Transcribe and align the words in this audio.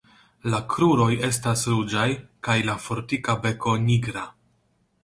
La 0.53 0.61
kruroj 0.71 1.09
estas 1.27 1.67
ruĝaj 1.73 2.09
kaj 2.49 2.59
la 2.71 2.79
fortika 2.87 3.39
beko 3.47 3.77
nigra. 3.87 4.27